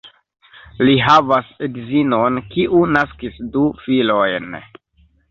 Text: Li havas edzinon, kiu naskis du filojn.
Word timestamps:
Li 0.87 0.93
havas 1.07 1.49
edzinon, 1.67 2.39
kiu 2.53 2.79
naskis 2.95 3.37
du 3.57 3.67
filojn. 3.83 4.49